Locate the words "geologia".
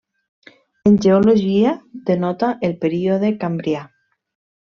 1.05-1.73